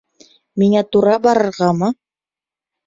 Миңә 0.61 0.83
тура 0.95 1.21
барырғамы? 1.27 1.95